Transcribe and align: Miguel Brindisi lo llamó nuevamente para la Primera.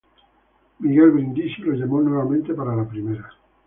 Miguel 0.79 1.11
Brindisi 1.11 1.61
lo 1.61 1.73
llamó 1.73 2.01
nuevamente 2.01 2.55
para 2.55 2.75
la 2.75 2.87
Primera. 2.87 3.29